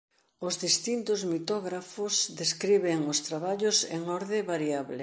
[0.47, 4.99] Os distintos mitógrafos describen os traballos en orde variable.